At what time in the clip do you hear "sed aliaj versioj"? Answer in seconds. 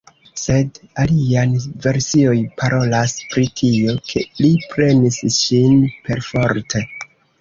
0.43-2.37